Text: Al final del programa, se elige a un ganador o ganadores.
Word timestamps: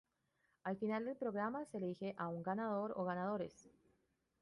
Al 0.63 0.77
final 0.77 1.05
del 1.05 1.15
programa, 1.15 1.63
se 1.67 1.77
elige 1.77 2.15
a 2.17 2.27
un 2.29 2.41
ganador 2.41 2.91
o 2.95 3.03
ganadores. 3.05 3.69